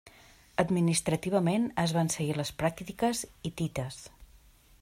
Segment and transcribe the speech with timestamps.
[0.63, 4.05] Administrativament es van seguir les pràctiques hitites.